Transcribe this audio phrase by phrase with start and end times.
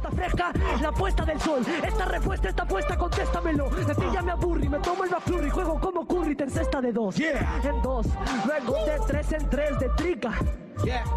[0.00, 1.62] fruta fresca, la puesta del sol.
[1.82, 3.70] Esta respuesta está puesta, contéstamelo.
[3.70, 6.92] De ti ya me aburri, me tomo el McFlurry, juego como Curry, te cesta de
[6.92, 7.18] dos.
[7.18, 8.06] En dos,
[8.46, 10.32] luego de tres en tres, de trica.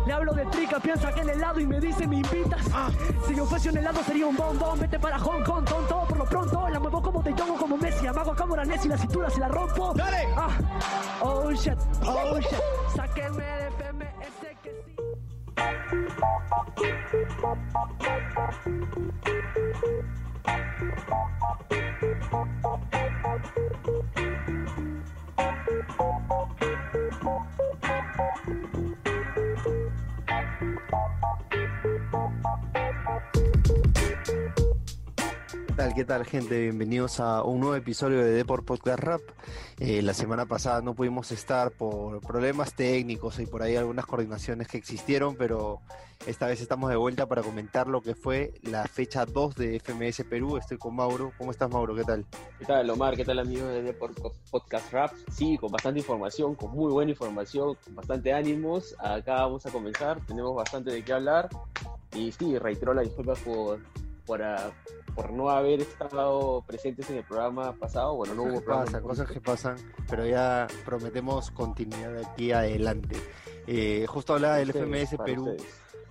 [0.06, 2.62] Le hablo de trica, piensa que el helado y me dice me invitas.
[3.28, 6.06] Si yo fuese un helado sería un bombón, vete para Hong Kong, tonto.
[6.08, 8.98] Por lo pronto la muevo como te tomo como Messi, amago a cámara y la
[8.98, 9.94] cintura se la rompo.
[9.94, 10.28] Dale.
[10.36, 10.50] Ah,
[11.22, 12.60] oh shit, oh shit,
[12.94, 14.43] sáquenme de FMS
[16.76, 17.24] que sí.
[35.84, 36.62] Tal, qué tal, gente?
[36.62, 39.22] Bienvenidos a un nuevo episodio de Deport Podcast Rap.
[39.80, 44.70] Eh, la semana pasada no pudimos estar por problemas técnicos y por ahí algunas coordinaciones
[44.70, 45.82] que existieron, pero
[46.26, 50.24] esta vez estamos de vuelta para comentar lo que fue la fecha 2 de FMS
[50.24, 50.56] Perú.
[50.56, 51.34] Estoy con Mauro.
[51.38, 51.94] ¿Cómo estás, Mauro?
[51.96, 52.26] ¿Qué tal?
[52.60, 53.18] ¿Qué tal, Omar?
[53.18, 54.18] ¿Qué tal, amigos de Deport
[54.52, 55.12] Podcast Rap?
[55.34, 58.96] Sí, con bastante información, con muy buena información, con bastante ánimos.
[59.00, 61.50] Acá vamos a comenzar, tenemos bastante de qué hablar.
[62.16, 63.80] Y sí, reitero la disculpa por,
[64.26, 64.72] por, ah,
[65.16, 68.16] por no haber estado presentes en el programa pasado.
[68.16, 68.86] Bueno, no Cosas hubo programa.
[68.86, 69.78] pasan, cosas que pasan,
[70.10, 73.16] pero ya prometemos continuidad de aquí adelante.
[73.68, 75.56] Eh, justo hablaba del Ustedes, FMS Perú.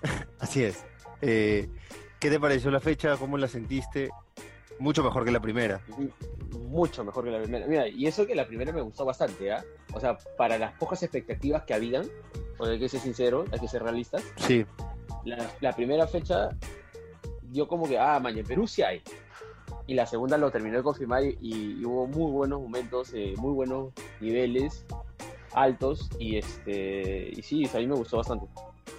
[0.38, 0.84] Así es.
[1.20, 1.68] Eh,
[2.18, 3.16] ¿Qué te pareció la fecha?
[3.16, 4.10] ¿Cómo la sentiste?
[4.78, 5.80] Mucho mejor que la primera.
[6.58, 7.66] Mucho mejor que la primera.
[7.66, 9.62] Mira, y eso que la primera me gustó bastante, ¿ah?
[9.92, 12.06] O sea, para las pocas expectativas que habían,
[12.56, 14.64] porque hay que ser sincero, hay que ser realistas, Sí,
[15.24, 16.48] la, la primera fecha
[17.52, 19.02] dio como que, ah, mañana en Perú sí hay.
[19.86, 23.52] Y la segunda lo terminó de confirmar y, y hubo muy buenos momentos, eh, muy
[23.52, 24.84] buenos niveles
[25.54, 28.46] altos y este y sí, a mí me gustó bastante.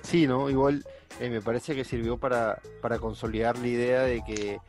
[0.04, 0.50] sí, ¿no?
[0.50, 0.86] Igual
[1.20, 4.60] eh, me parece que sirvió para, para consolidar la idea de que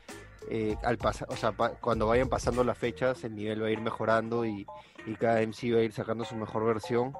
[0.51, 3.71] eh, al pasar, o sea, pa- cuando vayan pasando las fechas, el nivel va a
[3.71, 4.67] ir mejorando y,
[5.07, 7.12] y cada MC va a ir sacando su mejor versión.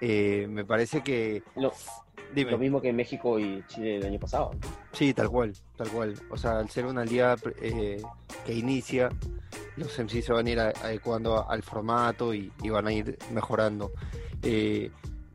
[0.00, 1.72] Eh, me parece que, Lo,
[2.34, 4.50] dime, lo mismo que México y Chile el año pasado.
[4.92, 6.14] sí, tal cual, tal cual.
[6.30, 8.02] O sea, al ser una liga eh,
[8.44, 9.08] que inicia,
[9.76, 13.92] los MC se van a ir adecuando al formato y, y van a ir mejorando.
[14.42, 14.90] Eh,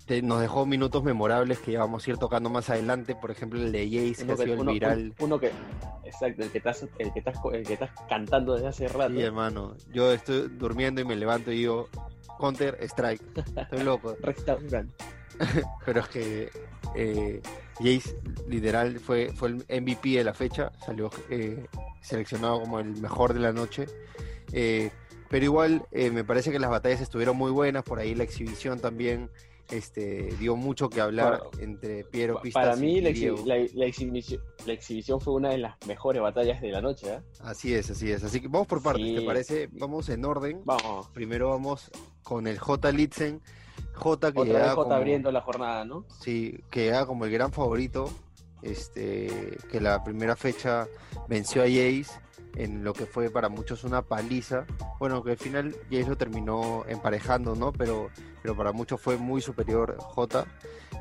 [0.06, 3.60] te- nos dejó minutos memorables que ya vamos a ir tocando más adelante, por ejemplo
[3.60, 5.00] el de Jace, que Uno ha sido el uno- viral.
[5.20, 5.52] un- uno que
[6.04, 9.14] exacto, el que estás el que estás el que estás cantando desde hace rato.
[9.14, 11.90] Sí, hermano, yo estoy durmiendo y me levanto y digo,
[12.40, 13.22] Counter Strike,
[13.58, 14.16] estoy loco.
[14.22, 14.90] Restaurant.
[15.86, 16.50] Pero es que
[16.96, 17.42] eh,
[17.78, 18.16] Jace
[18.48, 21.66] literal fue, fue el MVP de la fecha, salió eh,
[22.02, 23.86] seleccionado como el mejor de la noche.
[24.52, 24.92] Eh,
[25.30, 28.80] pero igual eh, me parece que las batallas estuvieron muy buenas, por ahí la exhibición
[28.80, 29.30] también
[29.70, 33.38] este, dio mucho que hablar entre Piero Pistas Para mí y la, Diego.
[33.38, 37.12] exhi- la- la exhibición, la exhibición fue una de las mejores batallas de la noche,
[37.14, 37.22] ¿ah?
[37.42, 38.24] Así es, así es.
[38.24, 39.70] Así que vamos por partes, ¿te parece?
[39.74, 40.62] Vamos en orden.
[40.66, 41.08] Vamos.
[41.10, 41.92] Primero vamos
[42.24, 42.92] con el J.
[42.92, 43.40] Litzen.
[44.00, 46.06] J que llega como, abriendo la jornada, ¿no?
[46.20, 48.10] sí, que llega como el gran favorito.
[48.62, 50.86] Este, que la primera fecha
[51.30, 52.20] venció a Jace
[52.56, 54.66] en lo que fue para muchos una paliza.
[55.00, 57.72] Bueno, que al final Jace lo terminó emparejando, ¿no?
[57.72, 58.10] Pero,
[58.42, 60.46] pero para muchos fue muy superior J.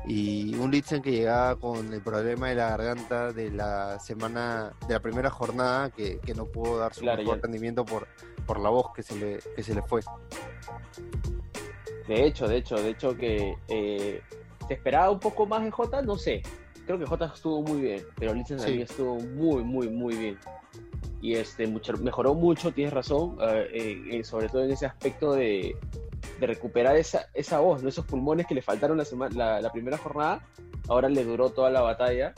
[0.07, 4.93] Y un Litzen que llegaba con el problema de la garganta de la semana, de
[4.93, 8.07] la primera jornada, que, que no pudo dar su Claro, mejor rendimiento por,
[8.45, 10.01] por la voz que se le, que se le fue.
[12.09, 14.21] De hecho, de hecho, de hecho que eh,
[14.67, 16.41] se esperaba un poco más de Jota, no sé.
[16.85, 18.81] Creo que Jota estuvo muy bien, pero Litzen Sí.
[18.81, 20.37] estuvo muy, muy, muy bien.
[21.21, 25.33] Y este mucho, mejoró mucho, tienes razón, eh, eh, eh, sobre todo en ese aspecto
[25.33, 25.75] de,
[26.39, 27.89] de recuperar esa, esa voz, ¿no?
[27.89, 30.41] esos pulmones que le faltaron la, sema- la, la primera jornada,
[30.87, 32.33] ahora le duró toda la batalla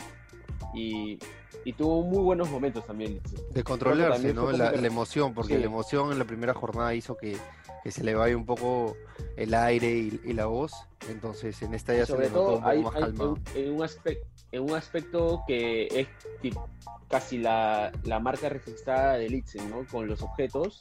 [0.73, 1.17] y,
[1.63, 3.21] y tuvo muy buenos momentos también.
[3.51, 4.51] De controlarse, ¿no?
[4.51, 5.59] La, la emoción, porque Sí.
[5.59, 7.37] la emoción en la primera jornada hizo que,
[7.83, 8.95] que se le vaya un poco
[9.37, 10.71] el aire y, y la voz.
[11.09, 13.01] Entonces en esta ya Y se sobre le notó todo un poco hay, más hay
[13.01, 13.37] calmado.
[13.55, 16.07] en, un aspecto, en un aspecto que es
[16.41, 16.67] tipo,
[17.09, 19.83] casi la, la marca registrada de Litzen, ¿no?
[19.91, 20.77] Con los objetos,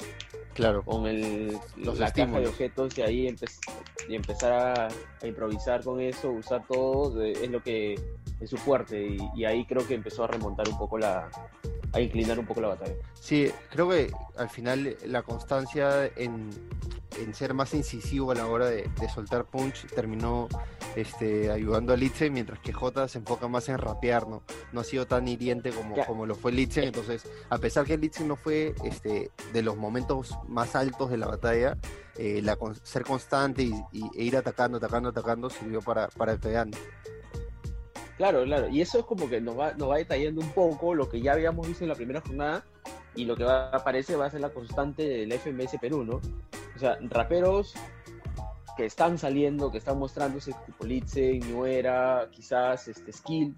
[0.54, 3.50] Claro, con el, Los la caja de objetos y ahí empe-
[4.08, 4.88] y empezar a,
[5.22, 7.94] a improvisar con eso, usar todo, de- es lo que
[8.40, 11.30] es su fuerte y, y ahí creo que empezó a remontar un poco la,
[11.92, 12.94] a inclinar un poco la batalla.
[13.14, 16.50] sí, creo que al final la constancia en,
[17.20, 20.48] en ser más incisivo a la hora de, de soltar punch terminó
[20.96, 24.42] este, ayudando a Litzen, mientras que J se enfoca más en rapear, ¿no?
[24.72, 28.26] No ha sido tan hiriente como, como lo fue Litzen, entonces a pesar que Litzen
[28.28, 31.76] no fue este, de los momentos más altos de la batalla,
[32.16, 36.50] eh, la ser constante y, y- e ir atacando, atacando, atacando sirvió para, para que
[36.50, 36.76] gane.
[38.20, 38.68] Claro, claro.
[38.68, 41.84] Y eso es como que nos va, detallando un poco lo que ya habíamos visto
[41.84, 42.62] en la primera jornada
[43.14, 46.20] y lo que va a aparecer va a ser la constante del FMS Perú, ¿no?
[46.76, 47.72] O sea, raperos
[48.76, 53.54] que están saliendo, que están mostrándose, tipo Litze, Nuera, quizás este, Skill,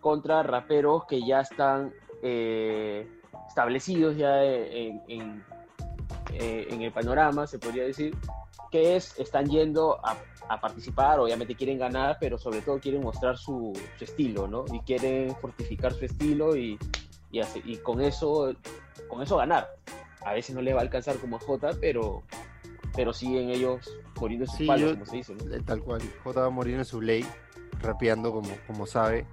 [0.00, 1.94] contra raperos que ya están
[2.24, 3.08] eh,
[3.46, 8.16] establecidos ya eh, en, el panorama, se podría decir,
[8.70, 10.16] que es, están yendo a,
[10.48, 14.64] a, participar, obviamente quieren ganar, pero sobre todo quieren mostrar su, su estilo, ¿no?
[14.72, 16.78] Y quieren fortificar su estilo y,
[17.30, 18.54] y, así, y con, eso,
[19.08, 19.68] con eso ganar.
[20.24, 22.22] A veces no les va a alcanzar como a J, pero,
[22.94, 23.88] pero siguen ellos
[24.20, 25.54] muriendo en sus Sí, palos, yo- como se dice, ¿no?
[25.54, 27.24] Eh, Tal cual, J va a morir en su ley,
[27.80, 29.26] rapeando como, como sabe,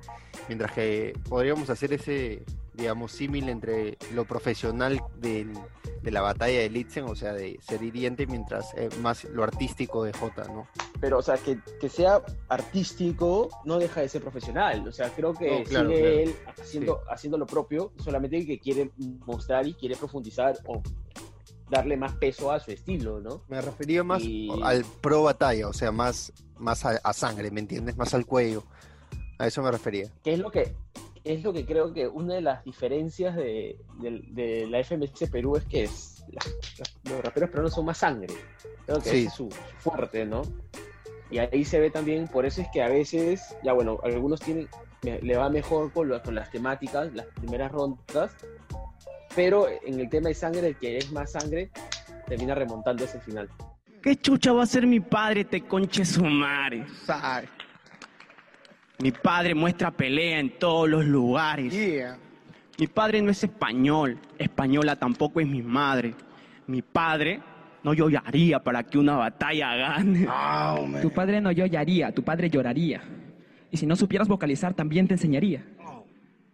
[0.48, 2.44] mientras que podríamos hacer ese,
[2.76, 5.54] digamos, símil entre lo profesional del-
[6.02, 10.04] de la batalla de Litzen, o sea, de ser hiriente, mientras eh, más lo artístico
[10.04, 10.68] de J, ¿no?
[11.00, 14.88] pero o sea, que, que sea artístico no deja de ser profesional.
[14.88, 16.20] O sea, creo que No, claro, sigue claro.
[16.20, 18.92] él haciendo, haciendo lo propio, solamente que quiere
[19.26, 20.82] mostrar y quiere profundizar o
[21.70, 23.42] darle más peso a su estilo, ¿no?
[23.48, 27.60] Me refería más Y- al pro batalla, o sea, más, más a, a sangre, ¿me
[27.60, 27.98] entiendes?
[27.98, 28.64] Más al cuello.
[29.40, 30.10] A eso me refería.
[30.24, 30.76] Que es lo que
[31.26, 35.58] es lo que creo que una de las diferencias de, de- de la FMS Perú
[35.58, 36.42] es que es, la-
[37.04, 38.34] la- los raperos peruanos son más sangre.
[38.86, 39.26] Creo que Sí.
[39.26, 39.58] es su, su
[39.90, 40.44] fuerte, ¿no?
[41.32, 44.70] Y ahí se ve también, por eso es que a veces, ya bueno, algunos tienen,
[45.04, 48.32] me- le va mejor con, lo- con las temáticas, las primeras rondas,
[49.36, 51.72] pero en el tema de sangre, el que es más sangre,
[52.28, 53.50] termina remontando ese final.
[54.02, 56.86] ¿Qué chucha va a ser mi padre, te conche su madre?
[59.00, 61.74] Mi padre muestra pelea en todos los lugares.
[62.78, 66.14] Mi padre no es español, española tampoco es mi madre.
[66.68, 67.42] Mi padre
[67.84, 70.28] no lloraría para que una batalla gane.
[71.02, 73.02] Tu padre no lloraría, tu padre lloraría.
[73.72, 75.66] Y si no supieras vocalizar, también te enseñaría.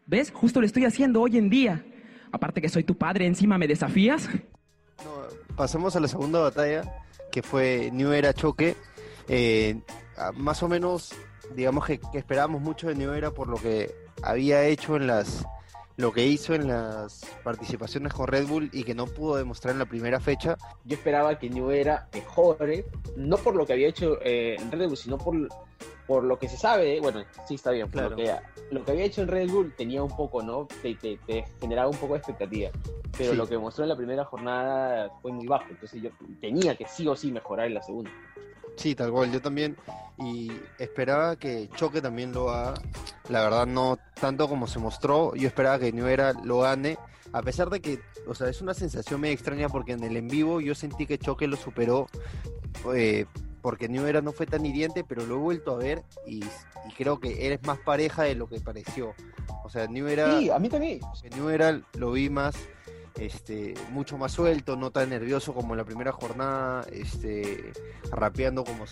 [0.06, 0.32] ¿Ves?
[0.32, 1.86] Justo lo estoy haciendo hoy en día.
[2.32, 4.30] Aparte que soy tu padre, encima me desafías.
[5.04, 6.84] No, pasamos a la segunda batalla,
[7.32, 8.76] que fue New Era Choque.
[9.28, 9.80] Eh,
[10.36, 11.14] más o menos,
[11.56, 13.94] digamos que, que esperábamos mucho de New Era por lo que
[14.24, 15.46] había hecho en las
[15.98, 19.80] lo que hizo en las participaciones con Red Bull y que no pudo demostrar en
[19.80, 20.58] la primera fecha.
[20.86, 22.86] yo esperaba que New Era mejore,
[23.18, 25.36] no por lo que había hecho eh, en Red Bull, sino por,
[26.08, 28.10] por lo que se sabe, bueno, sí está bien, por Claro.
[28.12, 28.36] lo, que,
[28.72, 30.68] lo que había hecho en Red Bull tenía un poco, ¿no?
[30.82, 32.72] Te, te- te generaba un poco de expectativa,
[33.18, 33.38] pero Sí.
[33.38, 36.10] lo que mostró en la primera jornada fue muy bajo, entonces yo
[36.40, 38.12] tenía que sí o sí mejorar en la segunda.
[38.78, 39.76] Sí, tal cual, yo también.
[40.18, 42.76] Y esperaba que Choque también lo haga.
[43.30, 45.36] La verdad, no tanto como se mostró.
[45.36, 46.98] Yo esperaba que New Era lo gane.
[47.34, 50.28] A pesar de que, o sea, es una sensación medio extraña porque en el en
[50.30, 52.08] vivo yo sentí que Choque lo superó.
[52.96, 53.26] eh,
[53.62, 56.94] porque New Era no fue tan hiriente, pero lo he vuelto a ver y, y
[56.98, 59.14] creo que eres más pareja de lo que pareció.
[59.64, 60.40] O sea, New Era.
[60.40, 61.00] Sí, a mí también.
[61.36, 62.56] New Era lo vi más,
[63.18, 67.72] este, mucho más suelto, no tan nervioso como en la primera jornada, este,
[68.12, 68.86] rapeando como,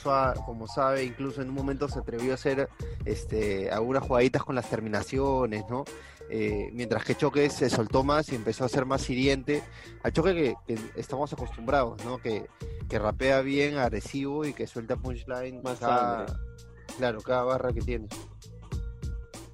[0.45, 2.69] como sabe, incluso en un momento se atrevió a hacer
[3.05, 5.85] este, algunas jugaditas con las terminaciones, ¿no?
[6.31, 9.63] Eh, mientras que Choque se soltó más y empezó a ser más hiriente,
[10.03, 12.19] al Choque que, que estamos acostumbrados, ¿no?
[12.19, 12.47] Que,
[12.87, 16.25] que rapea bien, agresivo y que suelta punchline Más cada,
[16.97, 18.07] claro, cada barra que tiene.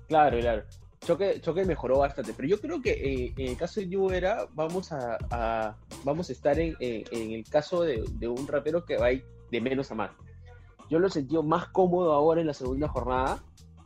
[0.07, 0.63] Claro, claro.
[1.05, 4.47] Choque, Choque mejoró bastante, pero yo creo que eh, en el caso de New Era
[4.53, 8.83] vamos a, a- vamos a estar en, en- en el caso de, de un rapero
[8.85, 10.11] que va de menos a más.
[10.89, 13.43] Yo lo sentido más cómodo ahora en la segunda jornada,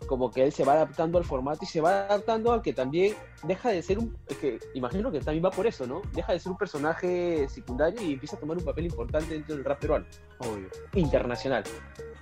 [0.07, 3.15] como que él se va adaptando al formato y se va adaptando a que también
[3.43, 6.01] deja de ser un, es que imagino que también va por eso, ¿no?
[6.13, 9.65] Deja de ser un personaje secundario y empieza a tomar un papel importante dentro del
[9.65, 10.05] rap peruano
[10.39, 10.69] Obvio.
[10.95, 11.63] internacional.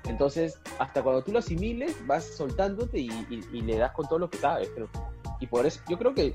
[0.06, 3.10] Entonces, hasta cuando tú lo asimiles, vas soltándote y,
[3.52, 4.72] le das con todo lo que sabes.
[5.40, 6.34] Y por eso, yo creo que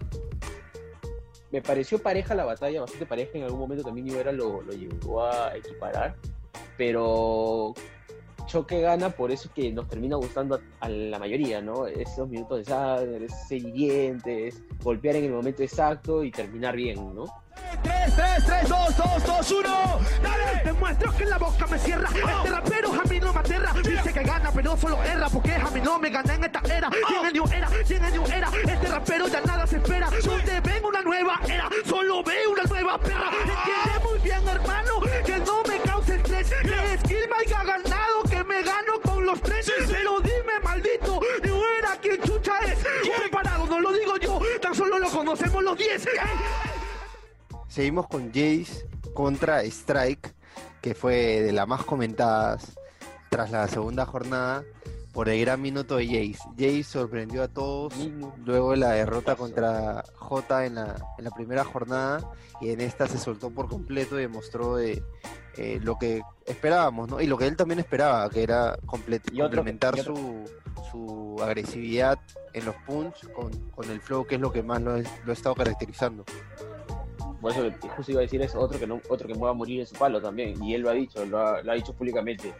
[1.50, 3.31] me pareció pareja la batalla, bastante pareja.
[3.35, 6.16] En algún momento también Ibera lo, lo llevó a equiparar,
[6.76, 7.75] pero
[8.46, 11.87] Choque gana por eso que nos termina gustando a, a la mayoría, ¿no?
[11.87, 17.14] Esos minutos de sangre, ese hiriente, es golpear en el momento exacto y terminar bien,
[17.14, 17.25] ¿no?
[17.82, 19.68] 3, 3, 3, 2, 2, 2, 1.
[20.22, 22.08] Dale, te muestro que la boca me cierra.
[22.08, 23.72] Este rapero a mí no me aterra.
[23.82, 25.28] Dice que gana, pero solo erra.
[25.28, 26.90] Porque a mí no me gana en esta era.
[27.08, 27.68] ¿Quién es New Era?
[27.87, 28.50] ¿Quién es New Era?
[28.64, 30.08] Este rapero ya nada se espera.
[30.25, 33.30] Donde ven una nueva era, solo ve una nueva perra.
[33.30, 36.50] Entiende muy bien, hermano, que no me cause estrés.
[36.50, 38.22] Que Skill me haya ganado,
[39.23, 39.73] con los tres.
[39.88, 42.79] Pero dime, maldito, New Era, ¿quién chucha es?
[43.23, 46.09] Comparado, no lo digo yo, tan solo lo conocemos los 10.
[47.69, 50.35] Seguimos con Jace contra Strike,
[50.81, 52.73] que fue de las más comentadas
[53.31, 54.64] tras la segunda jornada.
[55.12, 56.49] Por el gran minuto de Jace.
[56.57, 57.95] Jace sorprendió a todos
[58.45, 62.21] luego de la derrota contra J en la, en la primera jornada
[62.61, 65.02] y en esta se soltó por completo y demostró de,
[65.57, 67.21] eh, lo que esperábamos, ¿no?
[67.21, 70.45] Y lo que él también esperaba, que era complementar su,
[70.90, 72.19] su agresividad
[72.54, 75.33] en los punch con, con, el flow, que es lo que más lo, lo ha
[75.33, 76.25] estado caracterizando.
[77.42, 79.80] Por eso justo iba a decir eso, otro que no, otro que va a morir
[79.80, 82.54] en su palo también, y él lo ha dicho, lo ha, lo ha dicho públicamente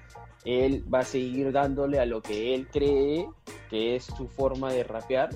[0.45, 3.29] él va a seguir dándole a lo que él cree
[3.71, 5.31] que es su forma de rapear,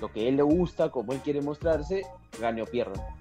[0.00, 2.02] lo que él le gusta, como él quiere mostrarse,
[2.40, 3.16] gane o pierda.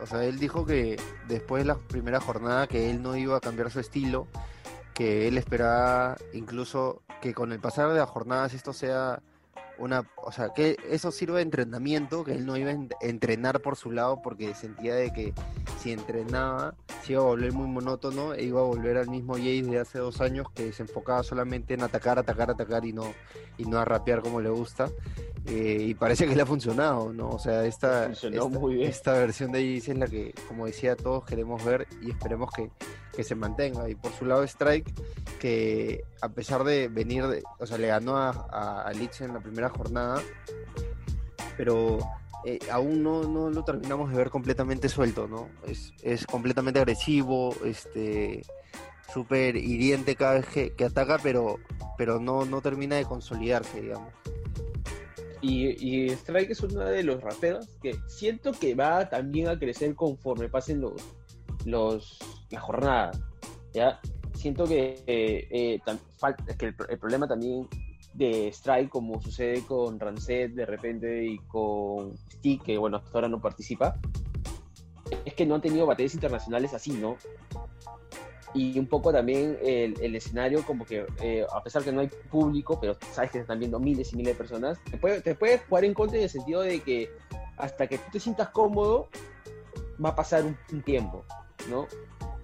[0.00, 3.40] O sea, él dijo que después de la primera jornada que él no iba a
[3.40, 4.26] cambiar su estilo,
[4.94, 9.22] que él esperaba incluso que con el pasar de las jornadas esto sea
[9.78, 13.76] una, o sea, que eso sirva de entrenamiento, que él no iba a entrenar por
[13.76, 15.32] su lado porque sentía de que
[15.78, 19.62] si entrenaba se iba a volver muy monótono e iba a volver al mismo Jace
[19.62, 23.14] de hace dos años que se enfocaba solamente en atacar, atacar, atacar y no,
[23.56, 24.90] y no a rapear como le gusta.
[25.46, 27.30] Eh, y parece que le ha funcionado, ¿no?
[27.30, 31.86] O sea, esta, esta, versión de Jace es la que, como decía, todos queremos ver
[32.02, 32.70] y esperemos que,
[33.16, 33.88] que se mantenga.
[33.88, 34.92] Y por su lado, Strike,
[35.40, 39.40] que a pesar de venir, de, o sea, le ganó a, a, a en la
[39.40, 40.20] primera jornada,
[41.56, 41.98] pero
[42.44, 45.48] eh, aún no, no, lo terminamos de ver completamente suelto, ¿no?
[45.66, 48.42] Es, es completamente agresivo, este
[49.12, 51.58] súper hiriente cada vez que, ataca, pero,
[51.96, 54.12] pero no, no termina de consolidarse, digamos.
[55.40, 59.94] Y, y, Strike es uno de los raperos que siento que va también a crecer
[59.94, 61.00] conforme pasen los,
[61.64, 62.18] los
[62.50, 63.12] la jornada.
[63.72, 64.00] ¿ya?
[64.34, 65.80] Siento que, eh, eh
[66.58, 67.68] que el, el, problema también
[68.14, 73.40] de Strike, como sucede con Rancet de repente y con Que bueno, hasta ahora no
[73.40, 73.98] participa,
[75.24, 77.16] es que no han tenido batallas internacionales así, ¿no?
[78.54, 82.08] Y un poco también el, el escenario, como que eh, a pesar que no hay
[82.30, 85.58] público, pero sabes que están viendo miles y miles de personas, te puede, te puede
[85.58, 87.10] jugar en contra en el sentido de que
[87.58, 89.08] hasta que tú te sientas cómodo,
[90.02, 91.24] va a pasar un, un tiempo,
[91.68, 91.86] ¿no?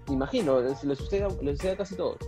[0.08, 2.18] Imagino, le sucede, le sucede a casi todos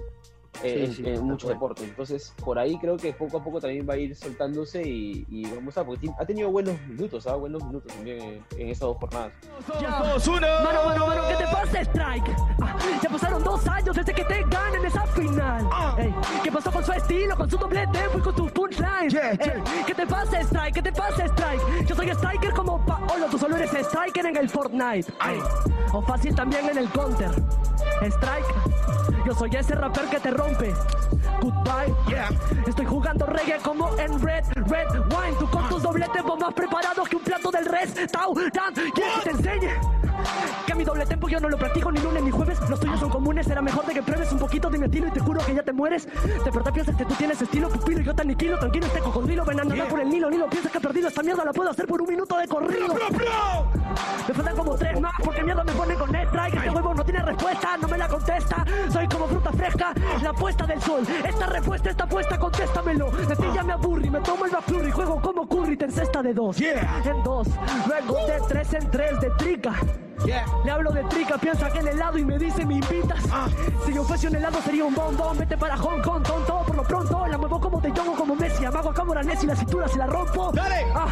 [0.62, 1.84] en, muchos deportes.
[1.84, 5.76] Entonces, por ahí creo que poco a poco también va a ir soltándose y, vamos
[5.78, 7.36] a, porque ha tenido buenos minutos, ¿ah?
[7.36, 9.32] buenos minutos también en, esas dos jornadas.
[9.80, 10.02] Ya.
[10.02, 10.46] Dos, uno.
[10.64, 12.36] Mano, mano, mano, ¿qué te pasa, Strike?
[12.62, 15.66] Ah, ya pasaron dos años desde que te ganen esa final.
[15.70, 15.96] Ah.
[16.42, 19.14] ¿Qué pasó con su estilo, con su doble tempo y con tus punchlines?
[19.86, 20.74] ¿Qué te pasa, Strike?
[20.74, 21.86] ¿Qué te pasa, Strike?
[21.86, 25.12] Yo soy Striker como Paolo, tú solo eres Striker en el Fortnite.
[25.92, 27.30] O fácil también en el Counter.
[28.02, 28.46] Strike,
[29.24, 30.74] yo soy ese rapper que te rompe.
[31.40, 32.30] Goodbye, yeah.
[32.66, 35.36] Estoy jugando reggae como en Red, Red Wine.
[35.38, 38.78] Tú con tus dobletes vos más preparados que un plato del restaurant.
[38.94, 39.95] ¿Quieres que te enseñe?
[40.66, 42.58] Que mi doble tempo yo no lo practico ni lunes ni jueves.
[42.68, 45.10] Los tuyos son comunes, será mejor de que pruebes un poquito de mi estilo y
[45.10, 46.06] te juro que ya te mueres.
[46.06, 48.58] De verdad piensas que tú tienes estilo, pupilo y yo te aniquilo.
[48.58, 50.30] Tranquilo, este cocodrilo, ven a nadar por el Nilo.
[50.30, 52.48] Ni lo piensas que he perdido esta mierda, la puedo hacer por un minuto de
[52.48, 52.94] corrido.
[54.28, 56.50] Me faltan como tres más porque mierda me pone con Netra.
[56.50, 58.64] Que este huevo no tiene respuesta, no me la contesta.
[58.92, 61.02] Soy como fruta fresca, la puesta del sol.
[61.24, 63.10] Esta respuesta está puesta, contéstamelo.
[63.10, 64.52] De ti ya me aburri, me tomo el
[64.86, 66.60] y juego curry, te cesta de dos.
[66.60, 67.48] En dos,
[67.86, 69.74] luego de tres en tres, de trica.
[70.64, 73.22] Le hablo de trica, piensa que en helado y me dice me invitas.
[73.30, 73.48] Ah.
[73.84, 76.62] Si yo fuese un helado sería un bombón, vete para Hong Kong, tonto.
[76.66, 79.54] Por lo pronto la muevo como te Jong como Messi, amago a cámara y la
[79.54, 80.50] cintura se la rompo.
[80.52, 80.86] Dale.
[80.94, 81.08] Ah.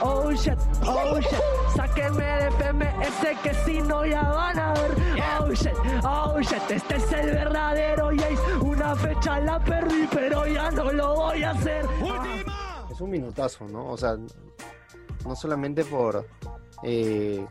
[0.00, 1.40] Oh shit, oh shit,
[1.74, 4.90] sáquenme de PMS que si no ya van a ver.
[5.40, 8.56] Oh shit, oh shit, este es el verdadero Jace.
[8.60, 11.84] Una fecha la perdí, pero ya no lo voy a hacer.
[12.98, 13.92] Es un minutazo, ¿no?
[13.92, 14.16] O sea,
[15.24, 16.26] no solamente por
[16.82, 17.46] eh,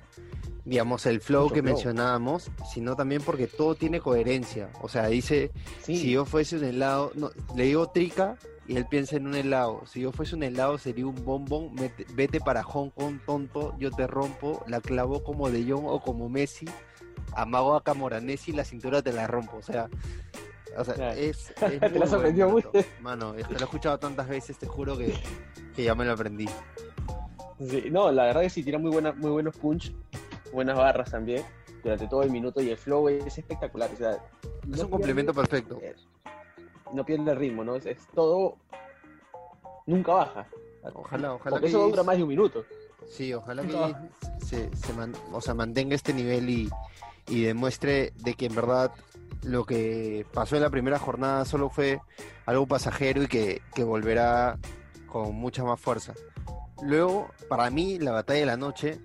[0.65, 4.69] digamos, el flow que mencionábamos, sino también porque todo tiene coherencia.
[4.81, 8.35] O sea, dice, si yo fuese un helado, no, le digo trica
[8.67, 9.83] y él piensa en un helado.
[9.85, 11.73] Si yo fuese un helado sería un bombón,
[12.13, 16.27] vete para Hong Kong tonto, yo te rompo, la clavo como De Jong o como
[16.27, 16.65] Messi,
[17.33, 19.55] amago a Camoranesi y la cintura te la rompo.
[19.55, 19.89] O sea,
[20.77, 22.71] o sea, es, te la sorprendió mucho.
[23.01, 25.13] Mano, lo he escuchado tantas veces, te juro que,
[25.75, 26.47] que ya me lo aprendí.
[27.91, 29.93] no, la verdad es que sí, tira muy, buena, muy buenos punch
[30.53, 31.43] buenas barras también
[31.83, 33.89] durante todo el minuto y el flow es espectacular.
[33.93, 34.17] O sea,
[34.71, 35.79] es un complemento perfecto.
[36.93, 37.75] No pierde el ritmo, ¿no?
[37.75, 38.57] Es, todo.
[39.85, 40.47] Nunca baja.
[40.93, 41.59] Ojalá, ojalá.
[41.59, 42.65] que eso dura más de un minuto.
[43.07, 44.69] Sí, ojalá que se,
[45.31, 46.69] o sea, mantenga este nivel y,
[47.27, 48.91] y demuestre de que en verdad
[49.47, 52.01] lo que pasó en la primera jornada solo fue
[52.45, 54.59] algo pasajero y que, que volverá
[55.07, 56.13] con mucha más fuerza.
[56.83, 58.99] Luego, para mí, la batalla de la noche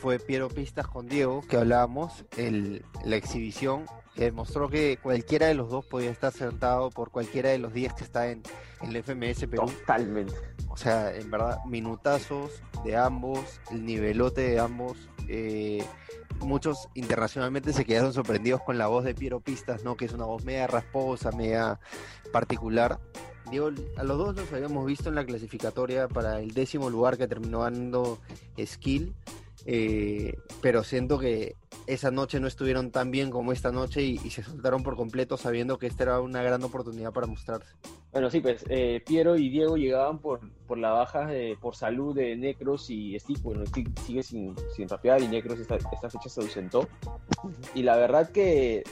[0.00, 3.84] fue Piero Pistas con Diego, que hablábamos, el, la exhibición
[4.14, 7.94] que demostró que cualquiera de los dos podía estar sentado por cualquiera de los 10
[7.94, 8.42] que está en,
[8.82, 9.66] el FMS Perú.
[9.66, 10.34] Totalmente.
[10.68, 15.08] O sea, en verdad, minutazos de ambos, el nivelote de ambos.
[15.28, 15.84] Eh,
[16.42, 19.96] muchos internacionalmente se quedaron sorprendidos con la voz de Piero Pistas, ¿no?
[19.96, 21.80] Que es una voz media rasposa, media
[22.32, 22.98] particular.
[23.50, 27.26] Digo, a los dos los habíamos visto en la clasificatoria para el décimo lugar que
[27.26, 28.18] terminó ganando
[28.64, 29.14] Skill,
[29.66, 31.56] eh, pero siento que
[31.86, 35.78] esa noche no estuvieron tan bien como esta noche y, se soltaron por completo sabiendo
[35.78, 37.74] que esta era una gran oportunidad para mostrarse.
[38.12, 42.14] Bueno, sí, pues eh, Piero y Diego llegaban por, por la baja de, por salud
[42.14, 43.40] de Necros y Stick.
[43.42, 46.86] Bueno, Stick sigue sin, sin rapear y Necros esta, esta fecha se ausentó.
[47.74, 48.84] Y la verdad que,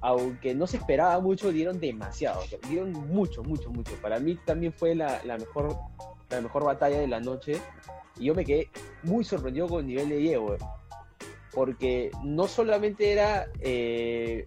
[0.00, 2.42] aunque no se esperaba mucho, dieron demasiado.
[2.68, 3.92] Dieron mucho, mucho, mucho.
[4.00, 5.76] Para mí también fue la, la mejor,
[6.30, 7.60] la mejor batalla de la noche.
[8.20, 8.68] Y yo me quedé
[9.02, 10.56] muy sorprendido con el nivel de Diego.
[11.52, 14.46] Porque no solamente era eh,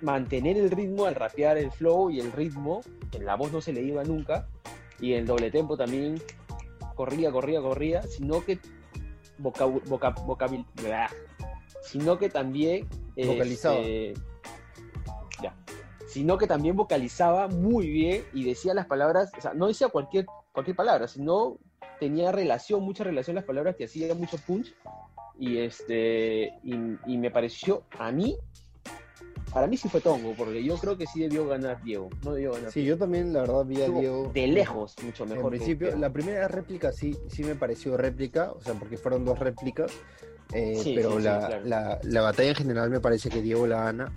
[0.00, 2.80] mantener el ritmo al rapear el flow y el ritmo,
[3.12, 4.48] en la voz no se le iba nunca,
[5.00, 6.20] y el doble tempo también
[6.94, 8.58] corría, corría, corría, sino que
[11.82, 13.78] sino que también vocalizaba.
[13.78, 14.14] Este,
[15.42, 15.56] ya,
[16.06, 20.26] sino que también vocalizaba muy bien y decía las palabras, o sea, no decía cualquier
[20.52, 21.58] cualquier palabra, sino
[21.98, 24.74] tenía relación, mucha relación las palabras que hacía mucho punch
[25.38, 28.36] y este y, me pareció a mí
[29.52, 32.52] para mí sí fue tongo porque yo creo que sí debió ganar Diego no debió
[32.52, 35.96] ganar sí yo también la verdad vi a Diego de lejos mucho mejor en principio
[35.96, 39.92] la primera réplica sí sí me pareció réplica o sea porque fueron dos réplicas
[40.52, 41.60] eh, pero la,
[42.02, 44.12] la, batalla en general me parece que Diego la gana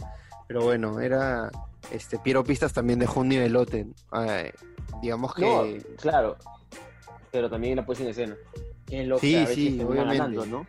[0.48, 1.52] pero bueno era
[1.92, 3.88] este Piero Pistas también dejó un nivelote
[5.02, 6.38] digamos que claro
[7.32, 8.36] pero también la puesta en escena
[9.20, 10.48] sí, sí, obviamente.
[10.48, 10.66] ¿no?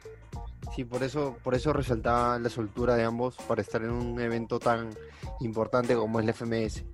[0.75, 4.59] Sí, por eso, por eso resaltaba la soltura de ambos para estar en un evento
[4.59, 4.91] tan
[5.41, 6.85] importante como es el FMS.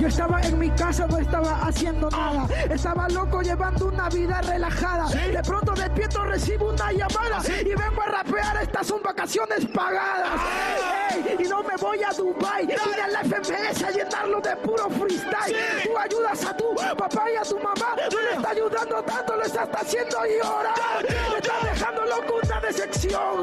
[0.00, 2.48] yo estaba en mi casa, no estaba haciendo nada.
[2.70, 5.10] Estaba loco llevando una vida relajada.
[5.10, 8.62] De pronto despierto, recibo una llamada y vengo a rapear.
[8.62, 10.40] Estas son vacaciones pagadas.
[11.38, 12.66] y no me voy a Dubai.
[12.66, 15.56] Vine al FMS a llenarlo de puro freestyle.
[15.84, 17.94] Tú ayudas a tu papá y a tu mamá.
[18.10, 20.72] No le está ayudando tanto, lo estás haciendo llorar.
[23.04, 23.42] Una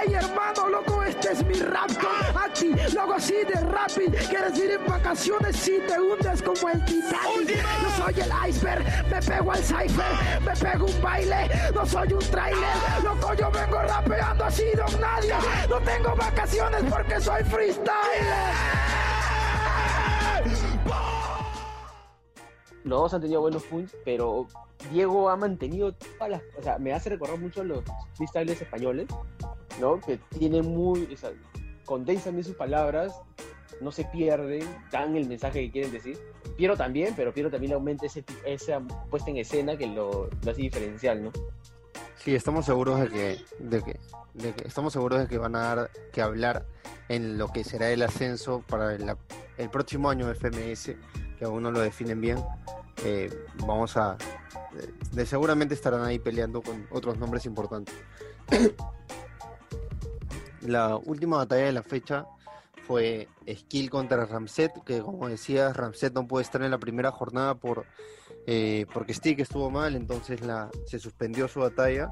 [0.00, 1.90] Ey, hermano, loco, este es mi rap
[2.34, 4.12] Aquí, loco, así de rápido.
[4.28, 7.64] Quieres ir en vacaciones si te hundes como el Titanic.
[7.82, 11.48] No soy el iceberg, me pego al cipher, me pego un baile.
[11.74, 15.34] No soy un trailer, loco, yo vengo rapeando así, don nadie.
[15.68, 17.90] No tengo vacaciones porque soy freestyler.
[22.84, 24.46] Los dos han tenido buenos punts, pero
[24.92, 26.42] Diego ha mantenido todas las.
[26.58, 29.08] O sea, me hace recordar mucho los freestylers españoles,
[29.80, 30.00] ¿no?
[30.00, 31.08] Que tienen muy.
[31.12, 31.30] O sea,
[31.84, 33.20] condensan bien sus palabras,
[33.80, 36.18] no se pierden, dan el mensaje que quieren decir.
[36.56, 40.62] Piero también, pero Piero también aumenta ese, esa puesta en escena que lo, lo hace
[40.62, 41.32] diferencial, ¿no?
[42.16, 43.98] Sí, estamos seguros de que, de que,
[44.34, 46.66] de que, estamos seguros de que van a dar que hablar
[47.08, 49.10] en lo que será el ascenso para el,
[49.56, 50.96] el próximo año de FMS,
[51.38, 52.38] que aún no lo definen bien.
[53.04, 53.30] Eh,
[53.66, 54.16] vamos a
[55.12, 57.94] de, seguramente estarán ahí peleando con otros nombres importantes.
[60.62, 62.26] la última batalla de la fecha
[62.86, 67.54] fue Skill contra Ramset, que como decía, Ramset no puede estar en la primera jornada
[67.54, 67.86] por
[68.46, 72.10] eh, porque Stick estuvo mal, entonces la, se suspendió su batalla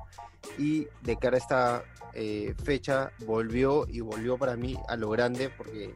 [0.58, 5.50] y de cara a esta eh, fecha volvió y volvió para mí a lo grande
[5.50, 5.92] porque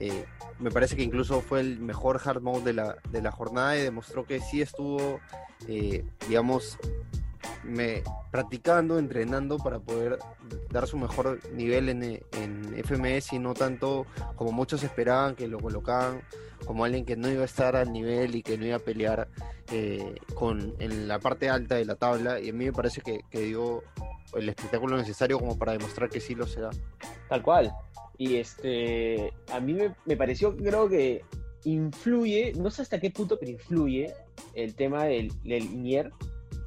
[0.00, 0.24] eh,
[0.58, 3.82] me parece que incluso fue el mejor hard mode de la, de la jornada y
[3.82, 5.20] demostró que sí estuvo,
[6.28, 6.78] digamos,
[7.64, 10.18] me, practicando, entrenando para poder
[10.70, 15.58] dar su mejor nivel en, en, FMS y no tanto como muchos esperaban que lo
[15.58, 16.22] colocaban
[16.64, 19.28] como alguien que no iba a estar al nivel y que no iba a pelear
[19.72, 23.22] eh, con, en la parte alta de la tabla y a mí me parece que,
[23.32, 23.82] dio
[24.34, 26.70] el espectáculo necesario como para demostrar que sí lo será.
[27.28, 27.72] Tal cual.
[28.20, 31.24] Y este, a mí me, me pareció, creo que
[31.64, 34.12] influye, no sé hasta qué punto, pero influye
[34.52, 36.12] el tema del, del INIER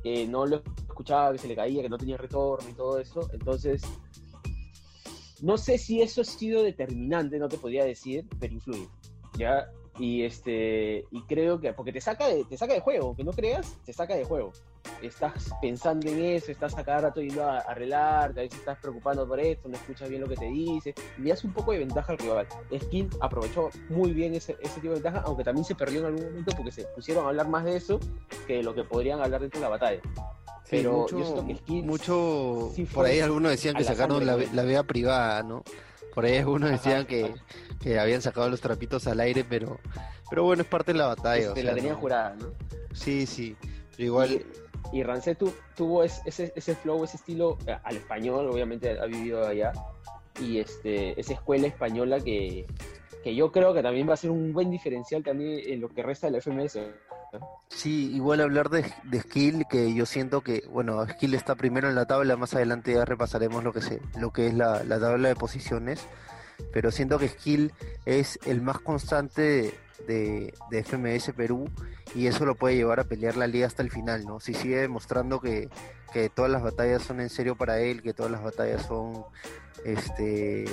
[0.02, 3.30] que no lo escuchaba, que se le caía, que no tenía retorno y todo eso.
[3.34, 3.84] Entonces,
[5.44, 8.90] no sé si eso ha sido determinante, no te podría decir, pero influye.
[9.38, 9.70] ¿ya?
[10.00, 13.32] Y, este, y creo que, porque te saca, de, te saca de juego, que no
[13.32, 14.54] creas, te saca de juego.
[15.02, 19.28] Estás pensando en eso, estás a cada rato yendo a arreglar, a veces estás preocupando
[19.28, 22.14] por esto, no escuchas bien lo que te dice, y das un poco de ventaja
[22.14, 22.48] al rival.
[22.82, 26.26] Skin aprovechó muy bien ese, ese tipo de ventaja, aunque también se perdió en algún
[26.26, 28.00] momento porque se pusieron a hablar más de eso
[28.48, 30.02] que de lo que podrían hablar dentro de la batalla.
[30.70, 35.64] Pero mucho, mucho por ahí algunos decían que sacaron la, la vía privada, ¿no?
[36.14, 37.34] Por ahí algunos decían que,
[37.80, 39.80] que, habían sacado los trapitos al aire, pero,
[40.30, 41.48] pero bueno, es parte de la batalla.
[41.48, 42.54] Este, la tenían jurada, ¿no?
[42.94, 43.56] Sí, sí.
[43.92, 44.32] Pero igual.
[44.32, 44.46] Y,
[44.92, 45.40] y Rancet
[45.76, 49.72] tuvo ese, ese flow, ese estilo eh, al español, obviamente ha vivido allá.
[50.40, 52.66] Y este, esa escuela española que,
[53.24, 56.04] que yo creo que también va a ser un buen diferencial también en lo que
[56.04, 56.80] resta del FMS.
[57.70, 61.96] Sí, igual hablar de, de, Skill, que yo siento que, bueno, Skill está primero en
[61.96, 65.36] la tabla, más adelante ya repasaremos lo que, se, lo que es la, tabla de
[65.36, 66.08] posiciones,
[66.72, 67.74] pero siento que Skill
[68.06, 69.74] es el más constante
[70.08, 71.70] de, de, FMS Perú
[72.16, 74.40] y eso lo puede llevar a pelear la liga hasta el final, ¿no?
[74.40, 75.70] Si sigue demostrando que,
[76.12, 79.26] que todas las batallas son en serio para él, que todas las batallas son
[79.86, 80.66] este,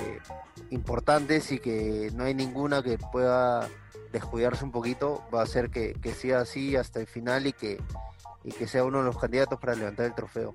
[0.69, 3.67] importantes y que no hay ninguna que pueda
[4.11, 7.79] descuidarse un poquito, va a hacer que, que siga así hasta el final y que,
[8.43, 10.51] y que sea uno de los candidatos para levantar el trofeo.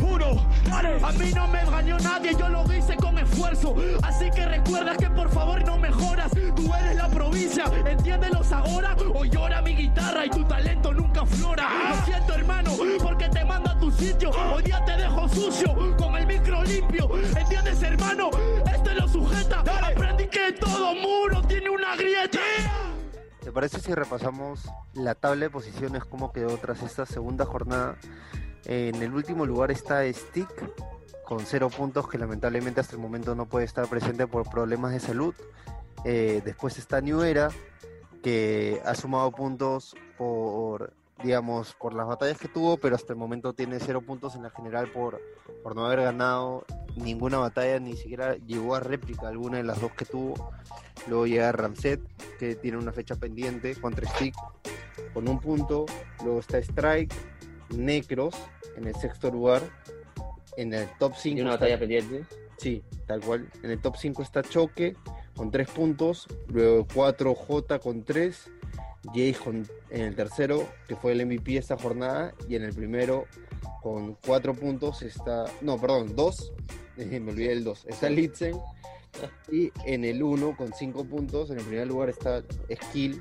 [0.00, 3.74] Juro, a mí no me engañó nadie, yo lo hice con esfuerzo.
[4.02, 6.30] Así que recuerda que por favor no mejoras.
[6.56, 11.68] Tú eres la provincia, entiéndelos ahora o llora mi guitarra y tu talento nunca flora.
[11.90, 14.30] Lo siento, hermano, porque te mando a tu sitio.
[14.30, 17.08] Hoy día te dejo sucio con el micro limpio.
[17.36, 18.30] ¿Entiendes, hermano?
[18.72, 19.60] Este lo sujeta.
[19.60, 22.40] Aprendí que todo muro tiene una grieta.
[23.42, 24.60] ¿Te parece si repasamos
[24.92, 27.96] la tabla de posiciones, cómo quedó tras esta segunda jornada?
[28.66, 30.48] En el último lugar está Stick,
[31.24, 35.00] con cero puntos, que lamentablemente hasta el momento no puede estar presente por problemas de
[35.00, 35.34] salud.
[36.04, 37.20] Eh, después está New
[38.22, 43.52] que ha sumado puntos por digamos, por las batallas que tuvo, pero hasta el momento
[43.52, 45.20] tiene cero puntos en la general por,
[45.62, 46.64] por no haber ganado
[47.02, 50.52] ninguna batalla, ni siquiera llegó a réplica alguna de las dos que tuvo.
[51.06, 52.00] Luego llega Ramset,
[52.38, 54.34] que tiene una fecha pendiente contra Stick,
[55.12, 55.86] con un punto.
[56.24, 57.12] Luego está Strike,
[57.70, 58.34] Necros,
[58.76, 59.62] en el sexto lugar.
[60.56, 61.38] En el top 5.
[61.38, 62.24] ¿Y una batalla pendiente?
[62.58, 63.48] Sí, tal cual.
[63.62, 64.96] En el top 5 está Choque,
[65.34, 66.26] con tres puntos.
[66.48, 68.50] Luego 4J con 3
[69.14, 69.34] Jay
[69.90, 73.26] en el tercero, que fue el MVP esta jornada, y en el primero,
[73.82, 75.46] con cuatro puntos, está.
[75.62, 76.14] No, perdón,
[77.20, 77.84] me olvidé el dos.
[77.86, 78.58] Está Litzen.
[79.50, 83.20] Y en el uno, con cinco puntos, en el primer lugar está Skill,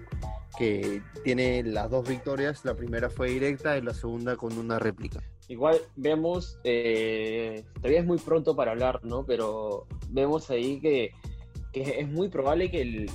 [0.58, 2.64] que tiene las dos victorias.
[2.64, 5.20] La primera fue directa y la segunda con una réplica.
[5.48, 9.26] Igual vemos, eh, todavía es muy pronto para hablar, ¿no?
[9.26, 11.12] Pero vemos ahí que,
[11.74, 13.10] que es muy probable que el,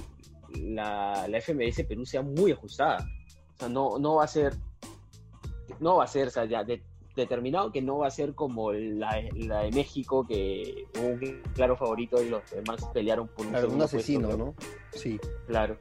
[0.57, 3.07] la, la FMS Perú sea muy ajustada.
[3.55, 4.55] O sea, no, no va a ser,
[5.79, 6.65] no va a ser, o sea, ya
[7.15, 11.77] determinado que no va a ser como la, la, de México, que hubo un claro
[11.77, 14.55] favorito y los demás pelearon por un, claro, un asesino, ¿no?
[14.93, 15.19] Sí.
[15.47, 15.77] Claro.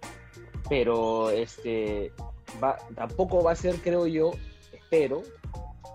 [0.69, 2.11] Pero este
[2.63, 4.31] va, tampoco va a ser, creo yo,
[4.71, 5.23] espero,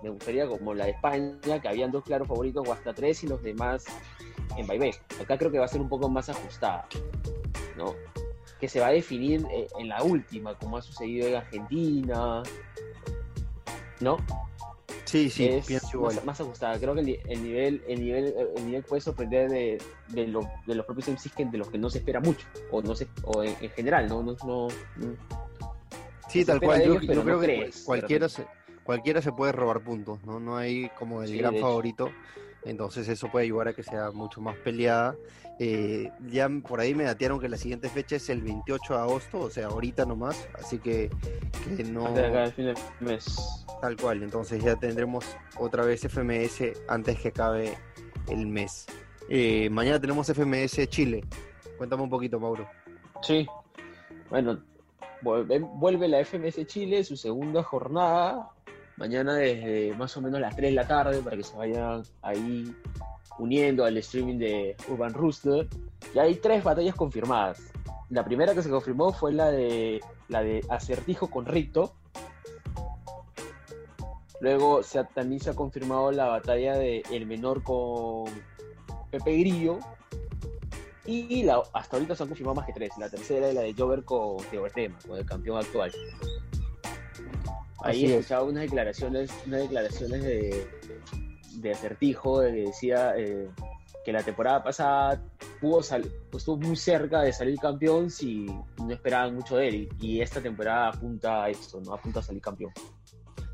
[0.03, 3.29] me gustaría como la de España, que habían dos claros favoritos o hasta tres y
[3.29, 3.85] los demás
[4.57, 4.93] en vaivén.
[5.21, 6.87] Acá creo que va a ser un poco más ajustada,
[7.77, 7.95] ¿no?
[8.61, 12.43] que se va a definir eh, en la última, como ha sucedido en Argentina,
[14.01, 14.17] ¿no?
[15.09, 16.79] Sí, sí, es Más, ajustada.
[16.79, 20.85] Creo que el, nivel, el nivel, el nivel puede sorprender de, de, lo, de los
[20.85, 23.57] propios MCs que de los que no se espera mucho, o no se, o en,
[23.71, 24.23] general, ¿no?
[24.23, 24.69] no, no,
[26.29, 26.85] sí, tal cual.
[26.85, 28.45] yo, creo que cualquiera se,
[28.85, 30.41] cualquiera se puede robar puntos, ¿no?
[30.41, 32.11] No hay como el gran favorito.
[32.65, 35.17] Entonces eso puede ayudar a que sea mucho más peleada.
[35.61, 39.41] Eh, ya por ahí me datearon que la siguiente fecha es el 28 de agosto,
[39.41, 41.11] o sea, ahorita nomás, así que,
[41.77, 42.05] que no...
[43.01, 43.67] mes.
[43.81, 45.25] Tal cual, entonces ya tendremos
[45.57, 47.77] otra vez FMS antes que acabe
[48.29, 48.87] el mes.
[49.29, 51.25] Eh, mañana tenemos FMS Chile.
[51.77, 52.69] Cuéntame un poquito, Mauro.
[53.23, 53.47] Sí,
[54.31, 54.63] bueno,
[55.23, 58.51] vuelve la FMS Chile, su segunda jornada,
[58.99, 62.75] mañana desde más o menos las 3 de la tarde para que se vayan ahí
[63.39, 65.69] uniendo al streaming de Urban Rooster.
[66.15, 67.61] Y hay tres batallas confirmadas.
[68.11, 71.95] La primera que se confirmó fue la de la de Acertijo con Rito.
[74.41, 74.83] Luego
[75.15, 78.27] también se ha confirmado la batalla de El Menor con
[79.11, 79.79] Pepe Grillo.
[81.07, 82.91] Y hasta ahorita se han confirmado más que tres.
[82.99, 85.91] La tercera es la de Jover con Teorema, con el campeón actual.
[87.83, 90.67] Ahí he escuchado unas declaraciones, unas declaraciones de,
[91.55, 93.49] de acertijo, que decía eh,
[94.05, 95.23] que la temporada pasada
[95.61, 95.81] pudo
[96.31, 98.47] pues, estuvo muy cerca de salir campeón si
[98.79, 99.89] no esperaban mucho de él.
[100.01, 101.95] Y esta temporada apunta a esto, ¿no?
[101.95, 102.73] Apunta a salir campeón.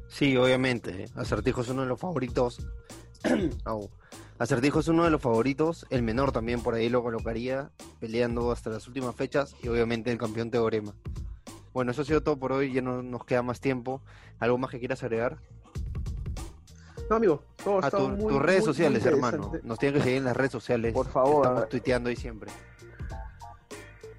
[0.09, 1.07] Sí, obviamente.
[1.17, 2.59] Acertijo es uno de los favoritos.
[4.39, 5.87] Acertijo es uno de los favoritos.
[5.91, 9.57] El menor también por ahí lo colocaría, peleando hasta las últimas fechas.
[9.63, 10.95] Y obviamente el campeón Teorema.
[11.75, 14.01] Bueno, eso ha sido todo por hoy, ya no nos queda más tiempo.
[14.39, 15.39] ¿Algo más que quieras agregar?
[17.11, 19.53] No, amigo, todo A está tu- muy, tus redes muy, sociales, hermano.
[19.65, 20.95] Nos tienen que seguir en las redes sociales.
[20.95, 21.45] Por favor.
[21.45, 22.51] Estamos tuiteando ahí siempre.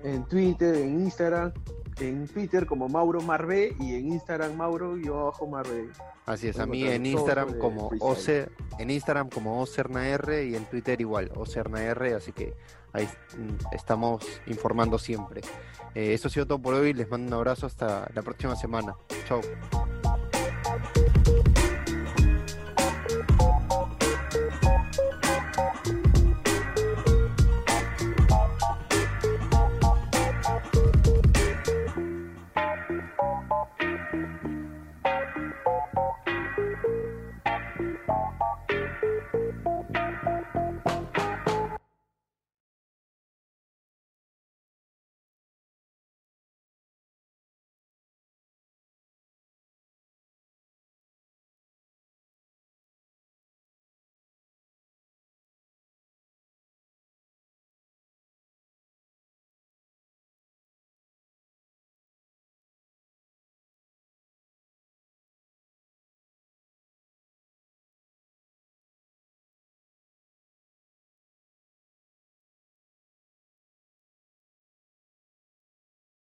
[0.04, 1.52] En Twitter, en Instagram,
[2.00, 5.89] en Twitter como Mauro Marbe y en Instagram Mauro y abajo Marbe.
[6.28, 7.89] Así es, a mí en Instagram como.
[8.02, 12.54] Ocer, en Instagram como OCERNAR y en Twitter igual, OCERNAR, así que
[12.95, 13.10] ahí
[13.71, 15.41] estamos informando siempre.
[15.93, 18.95] Eh, eso ha sido todo por hoy, les mando un abrazo hasta la próxima semana.
[19.27, 19.41] Chao.